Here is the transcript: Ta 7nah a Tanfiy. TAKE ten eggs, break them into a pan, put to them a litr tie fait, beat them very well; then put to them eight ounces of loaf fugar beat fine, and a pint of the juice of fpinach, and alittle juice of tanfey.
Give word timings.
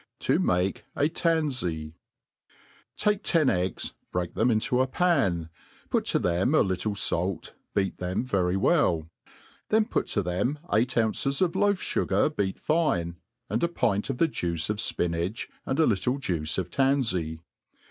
Ta 0.19 0.33
7nah 0.33 0.81
a 0.95 1.07
Tanfiy. 1.09 1.93
TAKE 2.97 3.21
ten 3.21 3.51
eggs, 3.51 3.93
break 4.11 4.33
them 4.33 4.49
into 4.49 4.81
a 4.81 4.87
pan, 4.87 5.49
put 5.91 6.05
to 6.05 6.17
them 6.17 6.55
a 6.55 6.61
litr 6.63 6.95
tie 6.97 7.27
fait, 7.29 7.53
beat 7.75 7.97
them 7.99 8.23
very 8.25 8.57
well; 8.57 9.07
then 9.69 9.85
put 9.85 10.07
to 10.07 10.23
them 10.23 10.57
eight 10.73 10.97
ounces 10.97 11.39
of 11.39 11.55
loaf 11.55 11.77
fugar 11.77 12.35
beat 12.35 12.57
fine, 12.57 13.17
and 13.47 13.63
a 13.63 13.67
pint 13.67 14.09
of 14.09 14.17
the 14.17 14.27
juice 14.27 14.71
of 14.71 14.77
fpinach, 14.77 15.47
and 15.67 15.77
alittle 15.77 16.19
juice 16.19 16.57
of 16.57 16.71
tanfey. 16.71 17.37